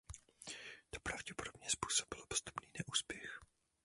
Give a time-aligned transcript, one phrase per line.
[0.91, 3.39] To pravděpodobně způsobilo postupný neúspěch.